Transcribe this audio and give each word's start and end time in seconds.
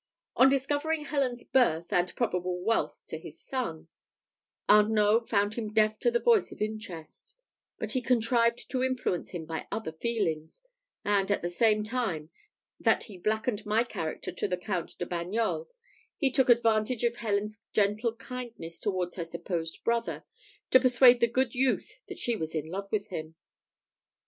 On 0.35 0.49
discovering 0.49 1.05
Helen's 1.05 1.43
birth 1.43 1.93
and 1.93 2.15
probable 2.15 2.59
wealth 2.63 3.01
to 3.09 3.19
his 3.19 3.39
son, 3.39 3.87
Arnault 4.67 5.27
found 5.27 5.53
him 5.53 5.71
deaf 5.71 5.99
to 5.99 6.09
the 6.09 6.19
voice 6.19 6.51
of 6.51 6.59
interest; 6.59 7.35
but 7.77 7.91
he 7.91 8.01
contrived 8.01 8.67
to 8.71 8.81
influence 8.83 9.29
him 9.29 9.45
by 9.45 9.67
other 9.71 9.91
feelings, 9.91 10.63
and, 11.05 11.29
at 11.29 11.43
the 11.43 11.49
same 11.49 11.83
time 11.83 12.31
that 12.79 13.03
he 13.03 13.15
blackened 13.19 13.63
my 13.63 13.83
character 13.83 14.31
to 14.31 14.47
the 14.47 14.57
Count 14.57 14.97
de 14.97 15.05
Bagnols, 15.05 15.67
he 16.17 16.31
took 16.31 16.49
advantage 16.49 17.03
of 17.03 17.17
Helen's 17.17 17.61
gentle 17.71 18.15
kindness 18.15 18.79
towards 18.79 19.17
her 19.17 19.23
supposed 19.25 19.83
brother, 19.83 20.23
to 20.71 20.79
persuade 20.79 21.19
the 21.19 21.27
good 21.27 21.53
youth 21.53 21.97
that 22.07 22.17
she 22.17 22.35
was 22.35 22.55
in 22.55 22.65
love 22.65 22.91
with 22.91 23.09
him. 23.09 23.35